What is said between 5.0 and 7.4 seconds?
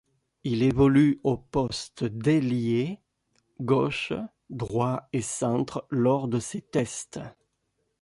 et centre lors de ces tests.